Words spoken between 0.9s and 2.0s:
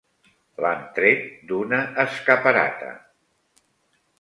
tret d'una